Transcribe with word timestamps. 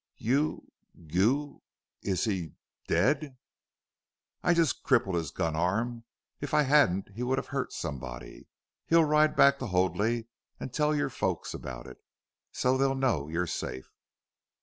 "You 0.17 0.71
you 0.95 1.61
Is 2.01 2.23
he 2.23 2.53
dead?" 2.87 3.37
"I 4.41 4.55
just 4.55 4.81
crippled 4.81 5.13
his 5.13 5.29
gun 5.29 5.55
arm. 5.55 6.05
If 6.39 6.55
I 6.55 6.63
hadn't 6.63 7.09
he 7.09 7.21
would 7.21 7.37
have 7.37 7.49
hurt 7.49 7.71
somebody. 7.71 8.47
He'll 8.87 9.05
ride 9.05 9.35
back 9.35 9.59
to 9.59 9.67
Hoadley 9.67 10.25
and 10.59 10.73
tell 10.73 10.95
your 10.95 11.11
folks 11.11 11.53
about 11.53 11.85
it. 11.85 11.99
So 12.51 12.79
they'll 12.79 12.95
know 12.95 13.27
you're 13.27 13.45
safe." 13.45 13.91